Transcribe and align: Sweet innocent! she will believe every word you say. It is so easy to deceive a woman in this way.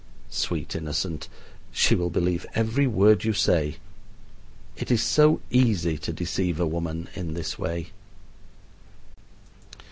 Sweet 0.31 0.75
innocent! 0.75 1.29
she 1.71 1.93
will 1.93 2.09
believe 2.09 2.47
every 2.55 2.87
word 2.87 3.23
you 3.23 3.33
say. 3.33 3.77
It 4.75 4.89
is 4.89 5.03
so 5.03 5.41
easy 5.51 5.95
to 5.99 6.11
deceive 6.11 6.59
a 6.59 6.65
woman 6.65 7.07
in 7.13 7.35
this 7.35 7.59
way. 7.59 7.91